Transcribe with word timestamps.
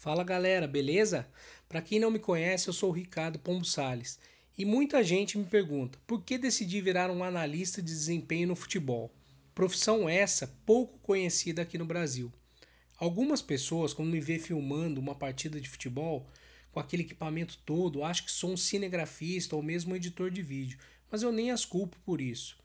Fala 0.00 0.24
galera, 0.24 0.66
beleza? 0.66 1.28
Para 1.68 1.82
quem 1.82 2.00
não 2.00 2.10
me 2.10 2.18
conhece, 2.18 2.66
eu 2.68 2.72
sou 2.72 2.88
o 2.88 2.94
Ricardo 2.94 3.38
Pombo 3.38 3.66
Sales 3.66 4.18
e 4.56 4.64
muita 4.64 5.04
gente 5.04 5.36
me 5.36 5.44
pergunta 5.44 5.98
por 6.06 6.22
que 6.22 6.38
decidi 6.38 6.80
virar 6.80 7.10
um 7.10 7.22
analista 7.22 7.82
de 7.82 7.88
desempenho 7.88 8.48
no 8.48 8.56
futebol. 8.56 9.12
Profissão 9.54 10.08
essa 10.08 10.46
pouco 10.64 10.98
conhecida 11.00 11.60
aqui 11.60 11.76
no 11.76 11.84
Brasil. 11.84 12.32
Algumas 12.96 13.42
pessoas, 13.42 13.92
quando 13.92 14.08
me 14.08 14.22
vê 14.22 14.38
filmando 14.38 14.98
uma 14.98 15.14
partida 15.14 15.60
de 15.60 15.68
futebol 15.68 16.26
com 16.72 16.80
aquele 16.80 17.02
equipamento 17.02 17.58
todo, 17.66 18.02
acham 18.02 18.24
que 18.24 18.32
sou 18.32 18.52
um 18.52 18.56
cinegrafista 18.56 19.54
ou 19.54 19.62
mesmo 19.62 19.92
um 19.92 19.96
editor 19.96 20.30
de 20.30 20.40
vídeo, 20.40 20.78
mas 21.10 21.22
eu 21.22 21.30
nem 21.30 21.50
as 21.50 21.66
culpo 21.66 21.98
por 22.06 22.22
isso. 22.22 22.58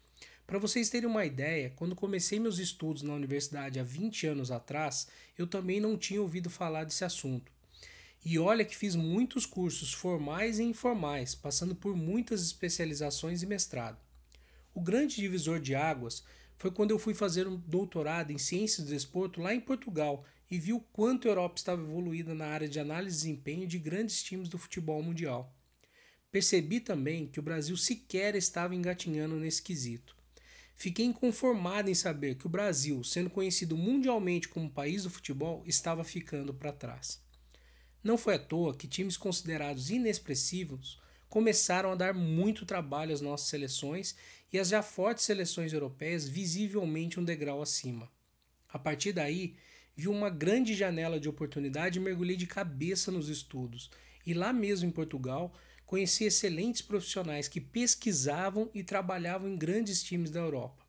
Para 0.48 0.60
vocês 0.60 0.92
terem 0.92 1.10
uma 1.10 1.26
ideia, 1.26 1.74
quando 1.76 1.96
comecei 1.96 2.40
meus 2.40 2.60
estudos 2.60 3.02
na 3.02 3.16
universidade 3.16 3.80
há 3.80 3.84
20 3.84 4.28
anos 4.28 4.52
atrás, 4.52 5.08
eu 5.36 5.48
também 5.48 5.80
não 5.80 5.98
tinha 5.98 6.22
ouvido 6.22 6.52
falar 6.52 6.84
desse 6.84 7.04
assunto. 7.04 7.52
E 8.24 8.38
olha 8.38 8.64
que 8.64 8.78
fiz 8.78 8.96
muitos 8.96 9.44
cursos 9.48 9.92
formais 9.92 10.60
e 10.60 10.64
informais, 10.64 11.34
passando 11.34 11.74
por 11.74 11.96
muitas 11.96 12.44
especializações 12.44 13.42
e 13.42 13.48
mestrado. 13.48 13.98
O 14.72 14.82
grande 14.82 15.16
divisor 15.16 15.60
de 15.60 15.74
águas 15.74 16.24
foi 16.58 16.70
quando 16.70 16.92
eu 16.92 17.00
fui 17.00 17.16
fazer 17.16 17.48
um 17.48 17.58
doutorado 17.58 18.32
em 18.32 18.38
ciências 18.38 18.86
do 18.86 18.94
desporto 18.94 19.42
lá 19.42 19.52
em 19.52 19.60
Portugal 19.60 20.24
e 20.50 20.60
vi 20.60 20.74
o 20.74 20.80
quanto 20.80 21.28
a 21.28 21.32
Europa 21.32 21.58
estava 21.58 21.82
evoluída 21.82 22.36
na 22.36 22.46
área 22.46 22.70
de 22.70 22.80
análise 22.80 23.18
de 23.18 23.24
desempenho 23.24 23.68
de 23.68 23.80
grandes 23.80 24.22
times 24.22 24.48
do 24.48 24.60
futebol 24.60 25.02
mundial. 25.02 25.52
Percebi 26.32 26.80
também 26.80 27.26
que 27.26 27.40
o 27.40 27.44
Brasil 27.44 27.76
sequer 27.76 28.36
estava 28.36 28.76
engatinhando 28.76 29.38
nesse 29.38 29.62
quesito. 29.64 30.15
Fiquei 30.76 31.06
inconformado 31.06 31.90
em 31.90 31.96
saber 31.96 32.36
que 32.36 32.48
o 32.48 32.50
Brasil, 32.50 33.04
sendo 33.04 33.30
conhecido 33.30 33.78
mundialmente 33.78 34.50
como 34.50 34.70
país 34.70 35.04
do 35.04 35.10
futebol, 35.10 35.64
estava 35.66 36.04
ficando 36.04 36.54
para 36.54 36.74
trás. 36.74 37.24
Não 38.04 38.18
foi 38.18 38.36
à 38.36 38.40
toa 38.40 38.76
que 38.76 38.88
times 38.88 39.18
considerados 39.18 39.90
inexpressivos 39.90 41.02
começaram 41.30 41.92
a 41.92 41.96
dar 41.96 42.14
muito 42.14 42.66
trabalho 42.66 43.14
às 43.14 43.22
nossas 43.22 43.48
seleções 43.48 44.16
e 44.52 44.60
as 44.60 44.68
já 44.68 44.84
fortes 44.84 45.26
seleções 45.26 45.74
europeias 45.74 46.28
visivelmente 46.28 47.20
um 47.20 47.24
degrau 47.24 47.62
acima. 47.62 48.12
A 48.70 48.78
partir 48.78 49.14
daí, 49.14 49.56
vi 49.96 50.08
uma 50.08 50.30
grande 50.30 50.74
janela 50.74 51.20
de 51.20 51.30
oportunidade 51.30 51.98
e 51.98 52.02
mergulhei 52.02 52.36
de 52.36 52.46
cabeça 52.46 53.12
nos 53.12 53.30
estudos. 53.30 53.90
E 54.26 54.34
lá 54.34 54.52
mesmo 54.52 54.90
em 54.90 54.92
Portugal, 54.92 55.54
conheci 55.86 56.24
excelentes 56.24 56.82
profissionais 56.82 57.48
que 57.48 57.62
pesquisavam 57.62 58.70
e 58.74 58.84
trabalhavam 58.84 59.50
em 59.50 59.58
grandes 59.58 60.04
times 60.04 60.32
da 60.32 60.40
Europa. 60.40 60.86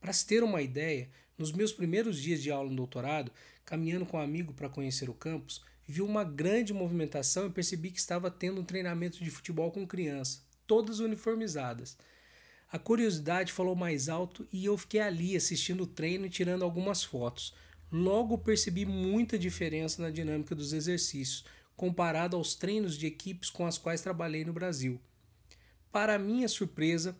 Para 0.00 0.12
se 0.12 0.26
ter 0.26 0.42
uma 0.42 0.60
ideia, 0.60 1.08
nos 1.38 1.50
meus 1.50 1.72
primeiros 1.72 2.20
dias 2.20 2.42
de 2.42 2.50
aula 2.50 2.68
no 2.68 2.76
doutorado, 2.76 3.32
caminhando 3.64 4.06
com 4.06 4.18
um 4.18 4.20
amigo 4.20 4.52
para 4.52 4.68
conhecer 4.68 5.08
o 5.08 5.14
campus, 5.14 5.62
vi 5.86 6.02
uma 6.02 6.24
grande 6.24 6.72
movimentação 6.72 7.46
e 7.46 7.50
percebi 7.50 7.90
que 7.90 7.98
estava 7.98 8.30
tendo 8.30 8.60
um 8.60 8.64
treinamento 8.64 9.22
de 9.22 9.30
futebol 9.30 9.70
com 9.70 9.86
criança, 9.86 10.40
todas 10.66 11.00
uniformizadas. 11.00 11.96
A 12.70 12.78
curiosidade 12.78 13.52
falou 13.52 13.74
mais 13.74 14.08
alto 14.08 14.46
e 14.52 14.64
eu 14.64 14.76
fiquei 14.76 15.00
ali 15.00 15.36
assistindo 15.36 15.82
o 15.82 15.86
treino 15.86 16.26
e 16.26 16.30
tirando 16.30 16.64
algumas 16.64 17.04
fotos. 17.04 17.54
Logo 17.90 18.36
percebi 18.38 18.84
muita 18.84 19.38
diferença 19.38 20.02
na 20.02 20.10
dinâmica 20.10 20.54
dos 20.54 20.72
exercícios, 20.72 21.44
comparado 21.76 22.36
aos 22.36 22.54
treinos 22.54 22.96
de 22.96 23.06
equipes 23.06 23.50
com 23.50 23.66
as 23.66 23.78
quais 23.78 24.00
trabalhei 24.00 24.44
no 24.44 24.52
Brasil. 24.52 25.00
Para 25.90 26.18
minha 26.18 26.48
surpresa, 26.48 27.16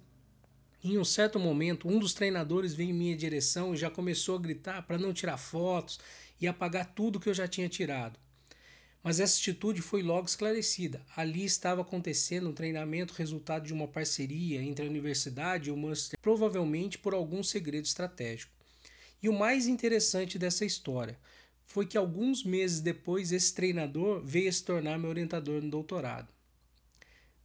em 0.83 0.98
um 0.98 1.05
certo 1.05 1.38
momento, 1.38 1.88
um 1.88 1.98
dos 1.98 2.12
treinadores 2.12 2.74
veio 2.74 2.91
em 2.91 2.92
minha 2.92 3.16
direção 3.16 3.72
e 3.72 3.77
já 3.77 3.91
começou 3.91 4.36
a 4.36 4.41
gritar 4.41 4.83
para 4.83 4.98
não 4.98 5.14
tirar 5.14 5.38
fotos 5.38 5.98
e 6.41 6.46
apagar 6.46 6.92
tudo 6.94 7.19
que 7.19 7.28
eu 7.28 7.34
já 7.34 7.48
tinha 7.48 7.69
tirado. 7.69 8.19
Mas 9.02 9.20
essa 9.20 9.38
atitude 9.38 9.83
foi 9.83 10.02
logo 10.02 10.27
esclarecida. 10.27 11.02
Ali 11.14 11.44
estava 11.44 11.83
acontecendo 11.83 12.48
um 12.48 12.55
treinamento 12.55 13.14
resultado 13.14 13.66
de 13.66 13.72
uma 13.72 13.89
parceria 13.89 14.62
entre 14.62 14.84
a 14.84 14.89
universidade 14.89 15.68
e 15.68 15.72
o 15.72 15.77
Manchester, 15.77 16.18
provavelmente 16.20 16.98
por 16.98 17.14
algum 17.14 17.42
segredo 17.42 17.84
estratégico. 17.84 18.52
E 19.23 19.29
o 19.29 19.33
mais 19.33 19.67
interessante 19.67 20.39
dessa 20.39 20.64
história 20.64 21.18
foi 21.67 21.86
que 21.86 21.97
alguns 21.97 22.45
meses 22.45 22.80
depois 22.80 23.33
esse 23.33 23.55
treinador 23.55 24.20
veio 24.25 24.52
se 24.52 24.64
tornar 24.64 24.98
meu 24.98 25.11
orientador 25.11 25.63
no 25.63 25.70
doutorado. 25.70 26.29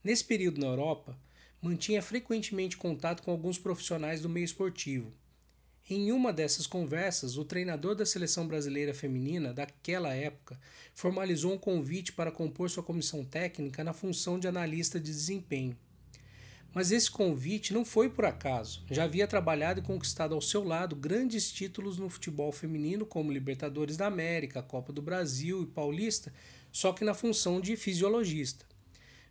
Nesse 0.03 0.23
período 0.23 0.59
na 0.59 0.67
Europa, 0.67 1.17
mantinha 1.61 2.01
frequentemente 2.01 2.77
contato 2.77 3.21
com 3.23 3.31
alguns 3.31 3.57
profissionais 3.57 4.21
do 4.21 4.29
meio 4.29 4.45
esportivo. 4.45 5.13
Em 5.89 6.11
uma 6.11 6.31
dessas 6.31 6.67
conversas, 6.67 7.35
o 7.35 7.43
treinador 7.43 7.95
da 7.95 8.05
seleção 8.05 8.47
brasileira 8.47 8.93
feminina 8.93 9.51
daquela 9.51 10.13
época 10.13 10.59
formalizou 10.93 11.53
um 11.53 11.57
convite 11.57 12.13
para 12.13 12.31
compor 12.31 12.69
sua 12.69 12.83
comissão 12.83 13.25
técnica 13.25 13.83
na 13.83 13.91
função 13.91 14.39
de 14.39 14.47
analista 14.47 14.99
de 14.99 15.11
desempenho. 15.11 15.75
Mas 16.73 16.91
esse 16.91 17.09
convite 17.09 17.73
não 17.73 17.83
foi 17.83 18.09
por 18.09 18.25
acaso. 18.25 18.83
Já 18.91 19.05
havia 19.05 19.27
trabalhado 19.27 19.79
e 19.79 19.83
conquistado 19.83 20.35
ao 20.35 20.41
seu 20.41 20.63
lado 20.63 20.95
grandes 20.95 21.51
títulos 21.51 21.97
no 21.97 22.09
futebol 22.09 22.51
feminino, 22.51 23.05
como 23.05 23.31
Libertadores 23.31 23.97
da 23.97 24.05
América, 24.05 24.61
Copa 24.61 24.93
do 24.93 25.01
Brasil 25.01 25.63
e 25.63 25.67
Paulista, 25.67 26.31
só 26.71 26.93
que 26.93 27.03
na 27.03 27.15
função 27.15 27.59
de 27.59 27.75
fisiologista. 27.75 28.65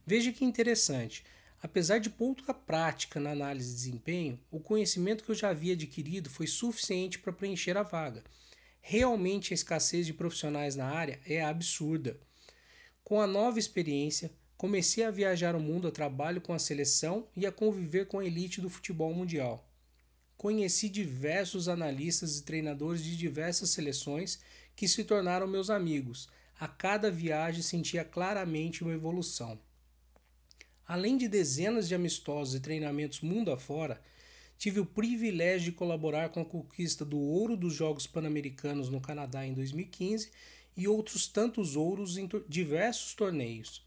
Veja 0.04 0.32
que 0.32 0.44
interessante. 0.44 1.24
Apesar 1.62 1.98
de 1.98 2.08
pouca 2.08 2.54
prática 2.54 3.18
na 3.18 3.30
análise 3.30 3.70
de 3.70 3.74
desempenho, 3.74 4.38
o 4.50 4.60
conhecimento 4.60 5.22
que 5.22 5.30
eu 5.30 5.34
já 5.34 5.50
havia 5.50 5.74
adquirido 5.74 6.30
foi 6.30 6.46
suficiente 6.46 7.18
para 7.18 7.32
preencher 7.32 7.76
a 7.76 7.82
vaga. 7.82 8.22
Realmente 8.80 9.52
a 9.52 9.54
escassez 9.54 10.06
de 10.06 10.14
profissionais 10.14 10.76
na 10.76 10.86
área 10.86 11.20
é 11.26 11.42
absurda. 11.42 12.18
Com 13.04 13.20
a 13.20 13.26
nova 13.26 13.58
experiência, 13.58 14.30
comecei 14.58 15.04
a 15.04 15.10
viajar 15.12 15.54
o 15.54 15.60
mundo 15.60 15.86
a 15.86 15.92
trabalho 15.92 16.40
com 16.40 16.52
a 16.52 16.58
seleção 16.58 17.28
e 17.36 17.46
a 17.46 17.52
conviver 17.52 18.08
com 18.08 18.18
a 18.18 18.24
elite 18.24 18.60
do 18.60 18.68
futebol 18.68 19.14
mundial. 19.14 19.64
Conheci 20.36 20.88
diversos 20.88 21.68
analistas 21.68 22.36
e 22.36 22.42
treinadores 22.42 23.04
de 23.04 23.16
diversas 23.16 23.70
seleções 23.70 24.40
que 24.74 24.88
se 24.88 25.04
tornaram 25.04 25.46
meus 25.46 25.70
amigos. 25.70 26.28
A 26.58 26.66
cada 26.66 27.08
viagem 27.08 27.62
sentia 27.62 28.04
claramente 28.04 28.82
uma 28.82 28.92
evolução. 28.92 29.60
Além 30.84 31.16
de 31.16 31.28
dezenas 31.28 31.86
de 31.86 31.94
amistosos 31.94 32.56
e 32.56 32.60
treinamentos 32.60 33.20
mundo 33.20 33.52
afora, 33.52 34.02
tive 34.58 34.80
o 34.80 34.86
privilégio 34.86 35.70
de 35.70 35.78
colaborar 35.78 36.30
com 36.30 36.40
a 36.40 36.44
conquista 36.44 37.04
do 37.04 37.20
ouro 37.20 37.56
dos 37.56 37.74
Jogos 37.74 38.08
Pan-Americanos 38.08 38.88
no 38.88 39.00
Canadá 39.00 39.46
em 39.46 39.54
2015 39.54 40.32
e 40.76 40.88
outros 40.88 41.28
tantos 41.28 41.76
ouros 41.76 42.16
em 42.16 42.28
diversos 42.48 43.14
torneios 43.14 43.86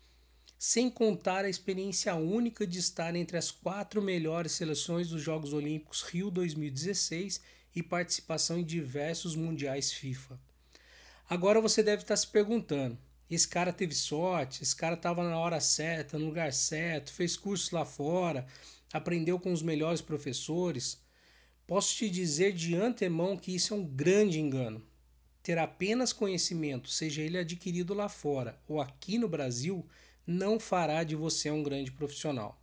sem 0.64 0.92
contar 0.92 1.44
a 1.44 1.50
experiência 1.50 2.14
única 2.14 2.68
de 2.68 2.78
estar 2.78 3.16
entre 3.16 3.36
as 3.36 3.50
quatro 3.50 4.00
melhores 4.00 4.52
seleções 4.52 5.10
dos 5.10 5.20
Jogos 5.20 5.54
Olímpicos 5.54 6.04
Rio 6.04 6.30
2016 6.30 7.42
e 7.76 7.82
participação 7.82 8.60
em 8.60 8.64
diversos 8.64 9.36
mundiais 9.36 9.92
FIFA. 9.92 10.40
Agora 11.28 11.60
você 11.60 11.82
deve 11.82 12.04
estar 12.04 12.16
se 12.16 12.28
perguntando: 12.28 12.96
esse 13.28 13.48
cara 13.48 13.74
teve 13.74 13.96
sorte, 13.96 14.62
esse 14.62 14.76
cara 14.76 14.94
estava 14.94 15.28
na 15.28 15.36
hora 15.36 15.60
certa, 15.60 16.20
no 16.20 16.28
lugar 16.28 16.54
certo, 16.54 17.12
fez 17.12 17.36
cursos 17.36 17.72
lá 17.72 17.84
fora, 17.84 18.46
aprendeu 18.94 19.40
com 19.40 19.52
os 19.52 19.64
melhores 19.64 20.00
professores? 20.00 21.02
Posso 21.66 21.96
te 21.96 22.08
dizer 22.08 22.54
de 22.54 22.76
antemão 22.76 23.36
que 23.36 23.56
isso 23.56 23.74
é 23.74 23.78
um 23.78 23.84
grande 23.84 24.40
engano. 24.40 24.86
Ter 25.42 25.58
apenas 25.58 26.14
conhecimento, 26.14 26.88
seja 26.88 27.24
ele 27.24 27.40
adquirido 27.40 27.96
lá 27.96 28.08
fora 28.08 28.62
ou 28.68 28.80
aqui 28.80 29.18
no 29.18 29.28
Brasil, 29.28 29.84
não 30.32 30.60
fará 30.60 31.04
de 31.04 31.16
você 31.16 31.52
um 31.52 31.62
grande 31.62 31.92
profissional. 31.92 32.60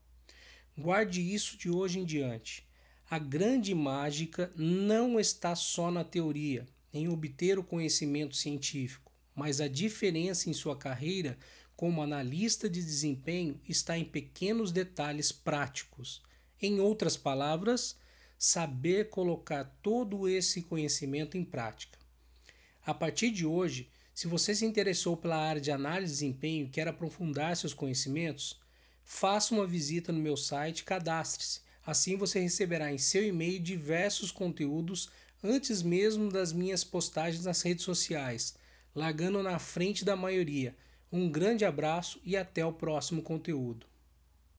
Guarde 0.76 1.20
isso 1.20 1.56
de 1.56 1.70
hoje 1.70 1.98
em 1.98 2.04
diante. 2.04 2.66
A 3.10 3.18
grande 3.18 3.74
mágica 3.74 4.52
não 4.56 5.20
está 5.20 5.54
só 5.54 5.90
na 5.90 6.04
teoria, 6.04 6.66
em 6.92 7.08
obter 7.08 7.58
o 7.58 7.64
conhecimento 7.64 8.36
científico, 8.36 9.12
mas 9.34 9.60
a 9.60 9.68
diferença 9.68 10.48
em 10.48 10.52
sua 10.52 10.76
carreira 10.76 11.38
como 11.76 12.02
analista 12.02 12.68
de 12.68 12.82
desempenho 12.82 13.60
está 13.68 13.96
em 13.96 14.04
pequenos 14.04 14.72
detalhes 14.72 15.30
práticos. 15.30 16.22
Em 16.60 16.80
outras 16.80 17.16
palavras, 17.16 17.96
saber 18.38 19.10
colocar 19.10 19.64
todo 19.82 20.28
esse 20.28 20.62
conhecimento 20.62 21.36
em 21.36 21.44
prática. 21.44 21.98
A 22.84 22.94
partir 22.94 23.30
de 23.30 23.44
hoje, 23.44 23.90
se 24.18 24.26
você 24.26 24.52
se 24.52 24.66
interessou 24.66 25.16
pela 25.16 25.36
área 25.36 25.60
de 25.60 25.70
análise 25.70 26.12
de 26.12 26.18
desempenho 26.18 26.66
e 26.66 26.68
quer 26.68 26.88
aprofundar 26.88 27.56
seus 27.56 27.72
conhecimentos, 27.72 28.58
faça 29.04 29.54
uma 29.54 29.64
visita 29.64 30.10
no 30.10 30.18
meu 30.18 30.36
site 30.36 30.80
e 30.80 30.84
cadastre-se. 30.84 31.60
Assim 31.86 32.16
você 32.16 32.40
receberá 32.40 32.92
em 32.92 32.98
seu 32.98 33.24
e-mail 33.24 33.60
diversos 33.60 34.32
conteúdos 34.32 35.08
antes 35.40 35.82
mesmo 35.82 36.32
das 36.32 36.52
minhas 36.52 36.82
postagens 36.82 37.44
nas 37.44 37.62
redes 37.62 37.84
sociais, 37.84 38.56
largando 38.92 39.40
na 39.40 39.56
frente 39.60 40.04
da 40.04 40.16
maioria. 40.16 40.76
Um 41.12 41.30
grande 41.30 41.64
abraço 41.64 42.20
e 42.24 42.36
até 42.36 42.66
o 42.66 42.72
próximo 42.72 43.22
conteúdo. 43.22 43.86